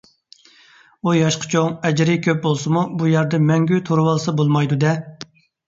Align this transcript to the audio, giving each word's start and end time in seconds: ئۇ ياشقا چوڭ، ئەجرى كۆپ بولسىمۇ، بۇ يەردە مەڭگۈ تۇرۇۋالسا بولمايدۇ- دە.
ئۇ 1.09 1.13
ياشقا 1.15 1.49
چوڭ، 1.51 1.75
ئەجرى 1.91 2.17
كۆپ 2.29 2.41
بولسىمۇ، 2.47 2.87
بۇ 3.03 3.13
يەردە 3.13 3.43
مەڭگۈ 3.53 3.81
تۇرۇۋالسا 3.93 4.37
بولمايدۇ- 4.43 4.83
دە. 4.89 4.99